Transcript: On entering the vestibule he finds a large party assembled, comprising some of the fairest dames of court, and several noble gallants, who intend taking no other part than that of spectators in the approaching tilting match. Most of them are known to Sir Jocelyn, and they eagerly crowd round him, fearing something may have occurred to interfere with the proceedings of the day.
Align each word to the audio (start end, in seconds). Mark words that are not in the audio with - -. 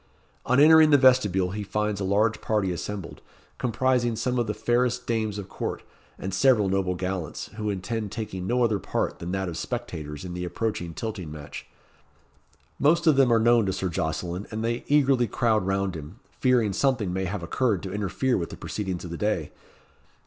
On 0.47 0.59
entering 0.59 0.89
the 0.89 0.97
vestibule 0.97 1.51
he 1.51 1.61
finds 1.61 2.01
a 2.01 2.03
large 2.03 2.41
party 2.41 2.71
assembled, 2.71 3.21
comprising 3.59 4.15
some 4.15 4.39
of 4.39 4.47
the 4.47 4.53
fairest 4.55 5.05
dames 5.05 5.37
of 5.37 5.47
court, 5.47 5.83
and 6.17 6.33
several 6.33 6.69
noble 6.69 6.95
gallants, 6.95 7.49
who 7.57 7.69
intend 7.69 8.11
taking 8.11 8.47
no 8.47 8.63
other 8.63 8.79
part 8.79 9.19
than 9.19 9.31
that 9.33 9.47
of 9.47 9.57
spectators 9.57 10.25
in 10.25 10.33
the 10.33 10.43
approaching 10.43 10.95
tilting 10.95 11.31
match. 11.31 11.67
Most 12.79 13.05
of 13.05 13.15
them 13.15 13.31
are 13.31 13.37
known 13.39 13.67
to 13.67 13.73
Sir 13.73 13.89
Jocelyn, 13.89 14.47
and 14.49 14.63
they 14.65 14.83
eagerly 14.87 15.27
crowd 15.27 15.67
round 15.67 15.93
him, 15.95 16.17
fearing 16.39 16.73
something 16.73 17.13
may 17.13 17.25
have 17.25 17.43
occurred 17.43 17.83
to 17.83 17.93
interfere 17.93 18.39
with 18.39 18.49
the 18.49 18.57
proceedings 18.57 19.05
of 19.05 19.11
the 19.11 19.17
day. 19.17 19.51